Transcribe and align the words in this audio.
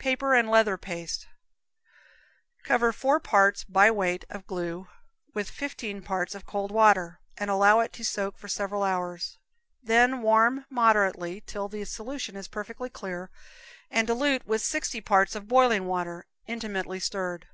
Paper 0.00 0.34
and 0.34 0.50
Leather 0.50 0.76
Paste. 0.76 1.28
Cover 2.64 2.90
four 2.92 3.20
parts, 3.20 3.62
by 3.62 3.92
weight, 3.92 4.24
of 4.28 4.44
glue, 4.44 4.88
with 5.34 5.48
fifteen 5.48 6.02
parts 6.02 6.34
of 6.34 6.44
cold 6.46 6.72
water, 6.72 7.20
and 7.38 7.48
allow 7.48 7.78
it 7.78 7.92
to 7.92 8.04
soak 8.04 8.36
for 8.36 8.48
several 8.48 8.82
hours, 8.82 9.38
then 9.80 10.20
warm 10.20 10.66
moderately 10.68 11.42
till 11.46 11.68
the 11.68 11.84
solution 11.84 12.34
is 12.34 12.48
perfectly 12.48 12.90
clear, 12.90 13.30
and 13.88 14.08
dilute 14.08 14.44
with 14.48 14.62
sixty 14.62 15.00
parts 15.00 15.36
of 15.36 15.46
boiling 15.46 15.86
water, 15.86 16.26
intimately 16.48 16.98
stirred 16.98 17.42
in. 17.42 17.48